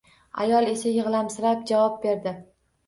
Ayol 0.45 0.71
esa 0.71 0.95
yigʻlamsirab 0.95 1.63
javob 1.75 2.03
berdi. 2.09 2.37